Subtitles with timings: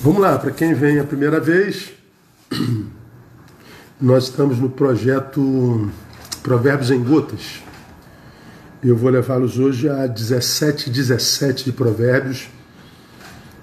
[0.00, 1.90] Vamos lá, para quem vem a primeira vez,
[4.00, 5.90] nós estamos no projeto
[6.40, 7.64] Provérbios em Gotas.
[8.80, 12.48] Eu vou levá-los hoje a 17, 17 de Provérbios,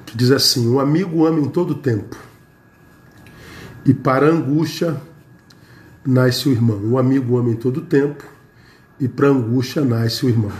[0.05, 2.17] que diz assim: O amigo ama em todo tempo,
[3.85, 5.01] e para a angústia
[6.05, 6.81] nasce o irmão.
[6.83, 8.25] O amigo ama em todo tempo,
[8.99, 10.51] e para a angústia nasce o irmão.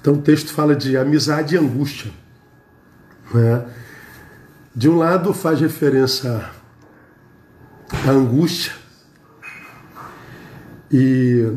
[0.00, 2.10] Então o texto fala de amizade e angústia.
[3.34, 3.66] Né?
[4.76, 6.50] De um lado faz referência
[8.06, 8.74] à angústia,
[10.92, 11.50] e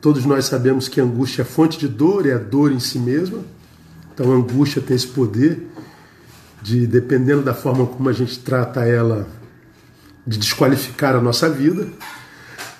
[0.00, 2.98] todos nós sabemos que a angústia é fonte de dor, é a dor em si
[2.98, 3.40] mesma.
[4.14, 5.68] Então a angústia tem esse poder
[6.62, 9.28] de, dependendo da forma como a gente trata ela,
[10.26, 11.86] de desqualificar a nossa vida.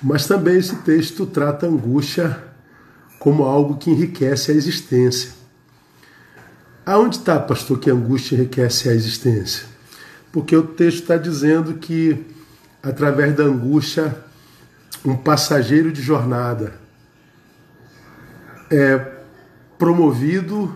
[0.03, 2.43] Mas também esse texto trata a angústia
[3.19, 5.38] como algo que enriquece a existência.
[6.89, 9.67] Aonde está, pastor, que a angústia enriquece a existência?
[10.33, 12.25] Porque o texto está dizendo que,
[12.83, 14.17] através da angústia,
[15.05, 16.81] um passageiro de jornada
[18.71, 18.97] é
[19.79, 20.75] promovido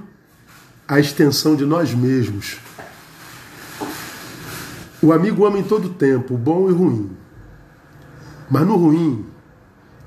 [0.86, 2.58] à extensão de nós mesmos.
[5.00, 7.10] O amigo ama em todo tempo, bom e ruim.
[8.50, 9.24] Mas no ruim,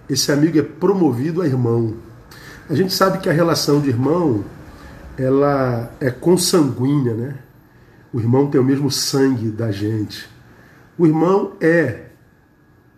[0.08, 1.96] esse amigo é promovido a irmão.
[2.70, 4.46] A gente sabe que a relação de irmão
[5.18, 7.36] ela é consanguínea, né?
[8.12, 10.30] O irmão tem o mesmo sangue da gente.
[10.98, 12.06] O irmão é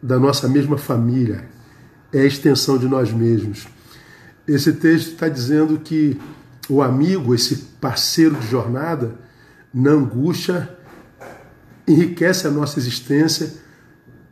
[0.01, 1.45] da nossa mesma família,
[2.13, 3.67] é a extensão de nós mesmos.
[4.47, 6.19] Esse texto está dizendo que
[6.69, 9.15] o amigo, esse parceiro de jornada,
[9.73, 10.69] na angústia,
[11.87, 13.53] enriquece a nossa existência,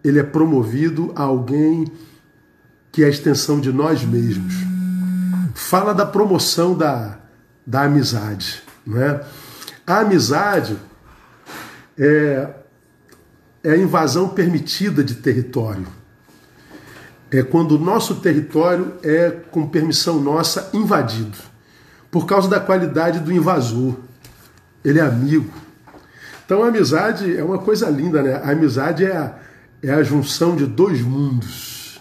[0.04, 1.92] ele é promovido a alguém
[2.92, 4.54] que é a extensão de nós mesmos.
[5.54, 7.20] Fala da promoção da,
[7.66, 8.62] da amizade.
[8.86, 9.26] Não é?
[9.88, 10.78] A amizade
[11.98, 12.50] é,
[13.64, 15.88] é a invasão permitida de território.
[17.32, 21.38] É quando o nosso território é, com permissão nossa, invadido.
[22.12, 23.96] Por causa da qualidade do invasor.
[24.84, 25.52] Ele é amigo.
[26.46, 28.36] Então a amizade é uma coisa linda, né?
[28.36, 29.36] A amizade é a,
[29.82, 32.00] é a junção de dois mundos.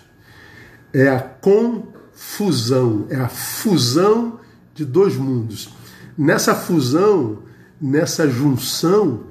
[0.93, 4.34] É a confusão, é a fusão
[4.75, 5.73] de dois mundos.
[6.19, 7.45] Nessa fusão,
[7.81, 9.25] nessa junção,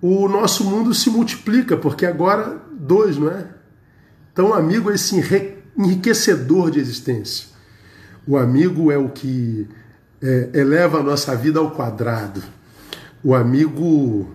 [0.00, 3.46] o nosso mundo se multiplica, porque agora dois, não é?
[4.32, 5.14] Então, o amigo é esse
[5.76, 7.48] enriquecedor de existência.
[8.26, 9.68] O amigo é o que
[10.20, 12.42] é, eleva a nossa vida ao quadrado.
[13.22, 14.34] O amigo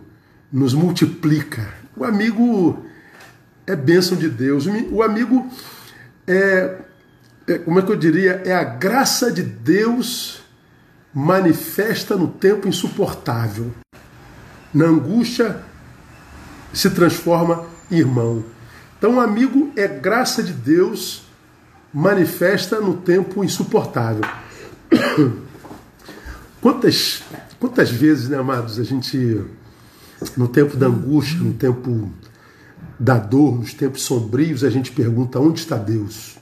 [0.51, 1.73] nos multiplica.
[1.97, 2.85] O amigo
[3.67, 4.66] é bênção de Deus.
[4.91, 5.69] O amigo é
[6.29, 6.78] é,
[7.57, 10.41] como é que eu diria, é a graça de Deus
[11.13, 13.71] manifesta no tempo insuportável.
[14.73, 15.61] Na angústia
[16.71, 18.43] se transforma em irmão.
[18.97, 21.23] Então, amigo é graça de Deus
[21.93, 24.23] manifesta no tempo insuportável.
[26.61, 27.23] Quantas,
[27.57, 29.41] quantas vezes, né, amados, a gente,
[30.35, 32.11] no tempo da angústia, no tempo
[32.99, 36.37] da dor, nos tempos sombrios, a gente pergunta: onde está Deus?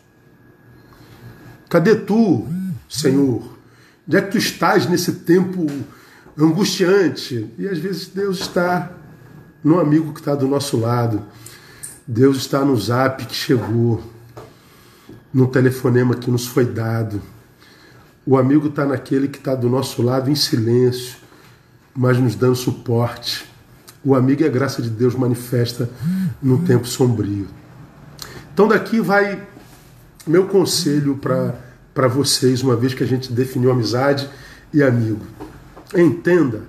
[1.70, 2.48] Cadê tu,
[2.90, 3.58] Senhor?
[4.08, 5.68] Onde é que tu estás nesse tempo
[6.38, 7.52] angustiante?
[7.58, 8.92] E às vezes Deus está
[9.62, 11.22] no amigo que está do nosso lado.
[12.08, 14.02] Deus está no zap que chegou,
[15.34, 17.22] no telefonema que nos foi dado.
[18.26, 21.18] O amigo está naquele que está do nosso lado em silêncio,
[21.94, 23.46] mas nos dando suporte.
[24.06, 25.90] O amigo é a graça de Deus manifesta
[26.42, 27.48] no tempo sombrio.
[28.54, 29.46] Então daqui vai
[30.28, 34.30] meu conselho para vocês, uma vez que a gente definiu amizade
[34.74, 35.26] e amigo.
[35.96, 36.64] Entenda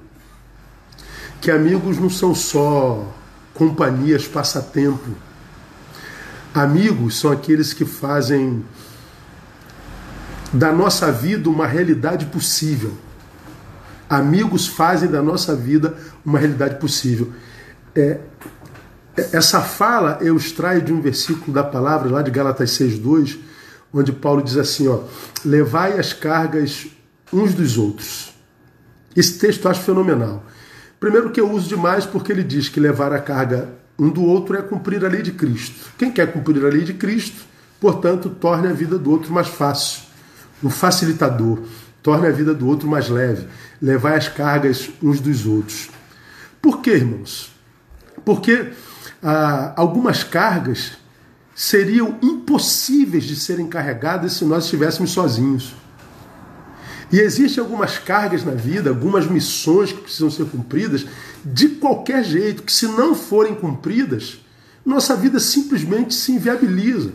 [1.40, 3.14] que amigos não são só
[3.54, 5.10] companhias, passatempo.
[6.54, 8.64] Amigos são aqueles que fazem
[10.52, 12.92] da nossa vida uma realidade possível.
[14.08, 17.32] Amigos fazem da nossa vida uma realidade possível.
[17.94, 18.18] É,
[19.32, 23.38] essa fala eu extraio de um versículo da palavra lá de Gálatas 6,2,
[23.92, 25.00] onde Paulo diz assim: ó,
[25.44, 26.86] levai as cargas
[27.32, 28.32] uns dos outros.
[29.14, 30.44] Esse texto eu acho fenomenal.
[31.00, 33.68] Primeiro que eu uso demais porque ele diz que levar a carga
[33.98, 35.92] um do outro é cumprir a lei de Cristo.
[35.98, 37.44] Quem quer cumprir a lei de Cristo,
[37.80, 40.02] portanto, torne a vida do outro mais fácil.
[40.62, 41.62] Um facilitador.
[42.02, 43.48] Torne a vida do outro mais leve.
[43.82, 45.90] Levar as cargas uns dos outros.
[46.62, 47.52] Por quê, irmãos?
[48.24, 48.70] Porque
[49.22, 50.92] ah, algumas cargas
[51.58, 55.74] seriam impossíveis de serem carregadas se nós estivéssemos sozinhos.
[57.10, 61.04] E existem algumas cargas na vida, algumas missões que precisam ser cumpridas
[61.44, 64.38] de qualquer jeito, que se não forem cumpridas,
[64.86, 67.10] nossa vida simplesmente se inviabiliza.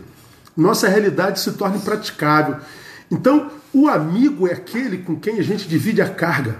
[0.54, 2.58] Nossa realidade se torna impraticável.
[3.10, 6.58] Então, o amigo é aquele com quem a gente divide a carga.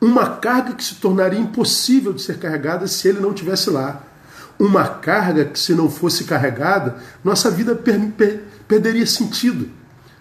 [0.00, 4.02] Uma carga que se tornaria impossível de ser carregada se ele não tivesse lá.
[4.58, 9.68] Uma carga que, se não fosse carregada, nossa vida per per perderia sentido.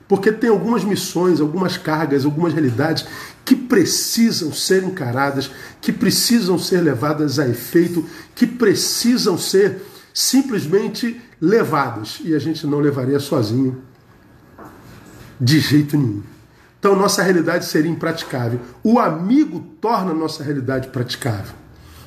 [0.07, 3.05] Porque tem algumas missões, algumas cargas, algumas realidades
[3.45, 5.49] que precisam ser encaradas,
[5.81, 9.81] que precisam ser levadas a efeito, que precisam ser
[10.13, 12.19] simplesmente levadas.
[12.23, 13.81] E a gente não levaria sozinho
[15.39, 16.21] de jeito nenhum.
[16.79, 18.59] Então nossa realidade seria impraticável.
[18.83, 21.62] O amigo torna nossa realidade praticável.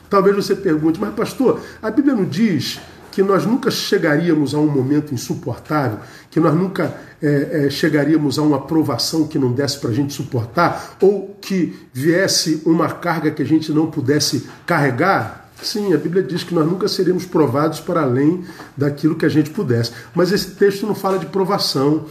[0.09, 2.81] Talvez você pergunte, mas pastor, a Bíblia não diz
[3.17, 6.01] que nós nunca chegaríamos a um momento insuportável,
[6.31, 10.13] que nós nunca é, é, chegaríamos a uma provação que não desse para a gente
[10.13, 15.51] suportar, ou que viesse uma carga que a gente não pudesse carregar?
[15.63, 18.45] Sim, a Bíblia diz que nós nunca seremos provados para além
[18.77, 19.93] daquilo que a gente pudesse.
[20.15, 22.05] Mas esse texto não fala de provação.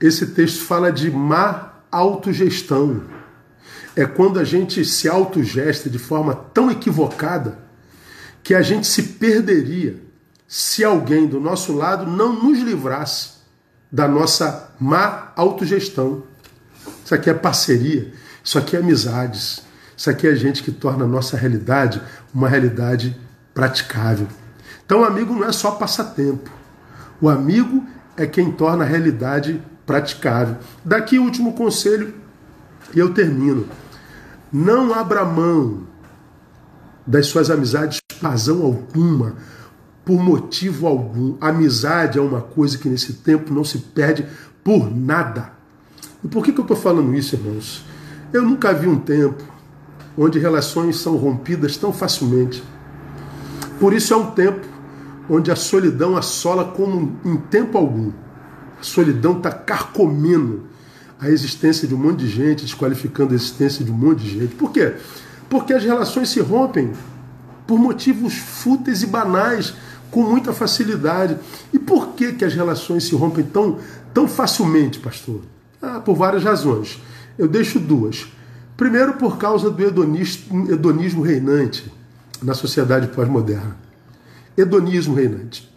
[0.00, 3.02] Esse texto fala de má autogestão.
[3.98, 7.58] É quando a gente se autogesta de forma tão equivocada
[8.44, 10.00] que a gente se perderia
[10.46, 13.38] se alguém do nosso lado não nos livrasse
[13.90, 16.22] da nossa má autogestão.
[17.04, 18.12] Isso aqui é parceria,
[18.44, 19.62] isso aqui é amizades,
[19.96, 22.00] isso aqui é gente que torna a nossa realidade
[22.32, 23.16] uma realidade
[23.52, 24.28] praticável.
[24.86, 26.48] Então, o amigo não é só passatempo.
[27.20, 27.84] O amigo
[28.16, 30.54] é quem torna a realidade praticável.
[30.84, 32.14] Daqui o último conselho
[32.94, 33.66] e eu termino.
[34.52, 35.82] Não abra mão
[37.06, 39.36] das suas amizades por razão alguma,
[40.04, 41.36] por motivo algum.
[41.40, 44.26] Amizade é uma coisa que nesse tempo não se perde
[44.64, 45.52] por nada.
[46.24, 47.84] E por que, que eu estou falando isso, irmãos?
[48.32, 49.42] Eu nunca vi um tempo
[50.16, 52.62] onde relações são rompidas tão facilmente.
[53.78, 54.66] Por isso é um tempo
[55.28, 58.12] onde a solidão assola como em tempo algum.
[58.80, 60.64] A solidão está carcomendo
[61.20, 64.54] a existência de um monte de gente, desqualificando a existência de um monte de gente.
[64.54, 64.94] Por quê?
[65.48, 66.92] Porque as relações se rompem
[67.66, 69.74] por motivos fúteis e banais,
[70.10, 71.36] com muita facilidade.
[71.72, 73.78] E por que, que as relações se rompem tão,
[74.14, 75.42] tão facilmente, pastor?
[75.82, 77.00] Ah, por várias razões.
[77.36, 78.26] Eu deixo duas.
[78.76, 81.92] Primeiro, por causa do hedonismo, reinante
[82.42, 83.76] na sociedade pós-moderna.
[84.56, 85.68] Hedonismo reinante.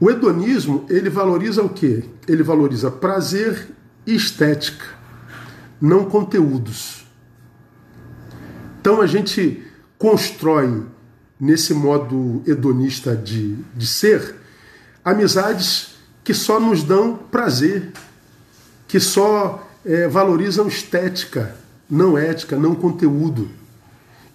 [0.00, 2.04] O hedonismo, ele valoriza o quê?
[2.26, 3.68] Ele valoriza prazer
[4.06, 4.84] estética,
[5.80, 7.04] não conteúdos.
[8.80, 9.62] Então a gente
[9.98, 10.84] constrói
[11.40, 14.36] nesse modo hedonista de, de ser
[15.04, 17.92] amizades que só nos dão prazer,
[18.88, 21.54] que só é, valorizam estética,
[21.88, 23.50] não ética, não conteúdo.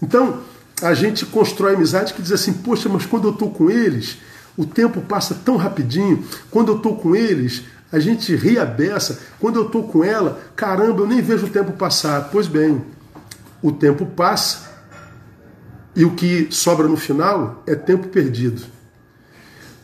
[0.01, 0.42] Então
[0.81, 4.18] a gente constrói amizade que diz assim: poxa, mas quando eu estou com eles,
[4.56, 6.24] o tempo passa tão rapidinho.
[6.51, 9.20] Quando eu estou com eles, a gente ri a beça.
[9.40, 12.30] Quando eu estou com ela, caramba, eu nem vejo o tempo passar.
[12.32, 12.84] Pois bem,
[13.62, 14.70] o tempo passa
[15.96, 18.62] e o que sobra no final é tempo perdido.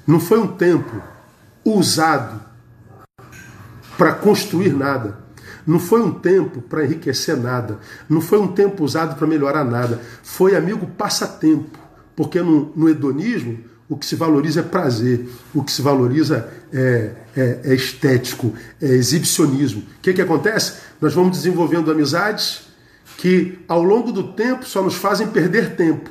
[0.05, 1.01] Não foi um tempo
[1.63, 2.39] usado
[3.97, 5.25] para construir nada.
[5.65, 7.79] Não foi um tempo para enriquecer nada.
[8.07, 9.99] Não foi um tempo usado para melhorar nada.
[10.21, 11.79] Foi, amigo, passatempo.
[12.15, 17.11] Porque no, no hedonismo o que se valoriza é prazer, o que se valoriza é,
[17.37, 19.81] é, é estético, é exibicionismo.
[19.81, 20.73] O que, que acontece?
[20.99, 22.63] Nós vamos desenvolvendo amizades
[23.17, 26.09] que ao longo do tempo só nos fazem perder tempo.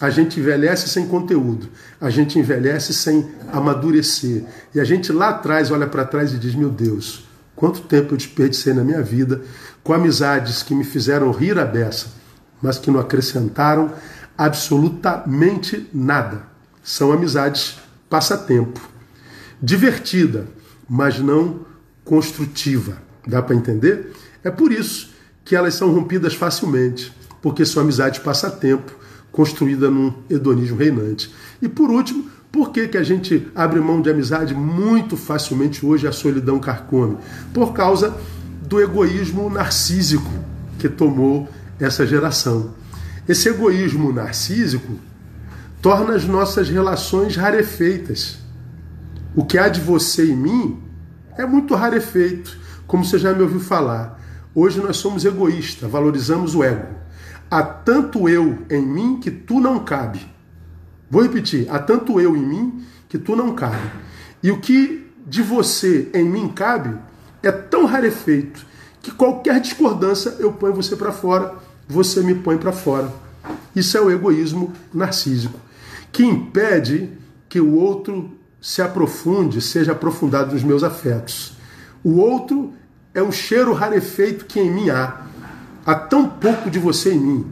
[0.00, 1.68] A gente envelhece sem conteúdo,
[2.00, 4.42] a gente envelhece sem amadurecer.
[4.74, 7.24] E a gente lá atrás olha para trás e diz: Meu Deus,
[7.54, 9.42] quanto tempo eu desperdicei na minha vida
[9.84, 12.08] com amizades que me fizeram rir a beça,
[12.60, 13.92] mas que não acrescentaram
[14.36, 16.51] absolutamente nada
[16.82, 18.80] são amizades passatempo.
[19.62, 20.46] Divertida,
[20.88, 21.60] mas não
[22.04, 22.98] construtiva.
[23.26, 24.12] Dá para entender?
[24.42, 25.10] É por isso
[25.44, 28.92] que elas são rompidas facilmente, porque são amizades passatempo,
[29.30, 31.32] construída num hedonismo reinante.
[31.60, 36.06] E por último, por que, que a gente abre mão de amizade muito facilmente hoje
[36.06, 37.16] a solidão carcome?
[37.54, 38.14] Por causa
[38.68, 40.30] do egoísmo narcísico
[40.78, 41.48] que tomou
[41.80, 42.74] essa geração.
[43.28, 44.98] Esse egoísmo narcísico
[45.82, 48.38] torna as nossas relações rarefeitas.
[49.34, 50.80] O que há de você e mim
[51.36, 54.20] é muito rarefeito, como você já me ouviu falar.
[54.54, 56.86] Hoje nós somos egoístas, valorizamos o ego.
[57.50, 60.24] Há tanto eu em mim que tu não cabe.
[61.10, 63.90] Vou repetir: há tanto eu em mim que tu não cabe.
[64.40, 66.96] E o que de você em mim cabe
[67.42, 68.64] é tão rarefeito
[69.02, 71.56] que qualquer discordância eu ponho você para fora,
[71.88, 73.12] você me põe para fora.
[73.74, 75.58] Isso é o egoísmo narcísico,
[76.12, 77.10] que impede
[77.48, 81.56] que o outro se aprofunde, seja aprofundado nos meus afetos.
[82.04, 82.72] O outro
[83.14, 85.26] é um cheiro rarefeito que em mim há.
[85.84, 87.46] Há tão pouco de você em mim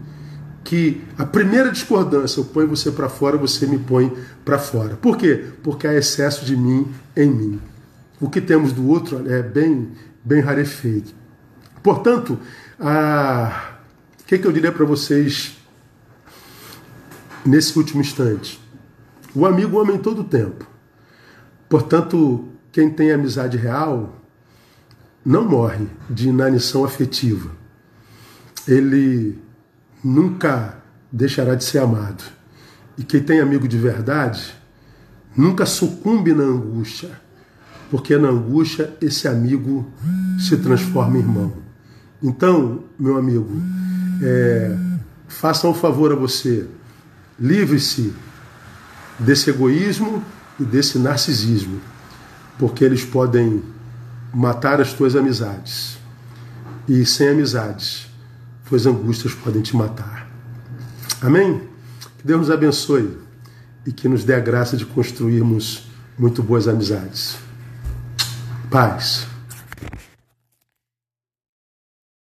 [0.63, 4.15] que a primeira discordância eu ponho você para fora, você me põe
[4.45, 4.97] para fora.
[4.97, 5.47] Por quê?
[5.63, 6.87] Porque há excesso de mim
[7.17, 7.61] em mim.
[8.21, 9.89] O que temos do outro é bem,
[10.23, 11.15] bem rarefeito.
[11.83, 12.39] Portanto,
[12.79, 13.73] a...
[14.21, 15.57] o que, que eu diria para vocês
[17.45, 18.61] nesse último instante?
[19.35, 20.67] O amigo ama em todo tempo.
[21.69, 24.21] Portanto, quem tem amizade real
[25.25, 27.51] não morre de inanição afetiva.
[28.67, 29.39] Ele
[30.03, 30.79] nunca
[31.13, 32.25] deixará de ser amado.
[32.97, 34.55] E quem tem amigo de verdade
[35.37, 37.11] nunca sucumbe na angústia,
[37.91, 39.91] porque na angústia esse amigo
[40.39, 41.53] se transforma em irmão.
[42.23, 43.51] Então, meu amigo,
[44.23, 44.77] é,
[45.29, 46.69] faça um favor a você,
[47.41, 48.13] livre-se
[49.19, 50.23] desse egoísmo
[50.59, 51.81] e desse narcisismo,
[52.59, 53.63] porque eles podem
[54.33, 55.99] matar as tuas amizades.
[56.87, 58.09] E sem amizades,
[58.69, 60.29] tuas angústias podem te matar.
[61.21, 61.63] Amém?
[62.19, 63.17] Que Deus nos abençoe
[63.87, 67.39] e que nos dê a graça de construirmos muito boas amizades.
[68.71, 69.30] Paz.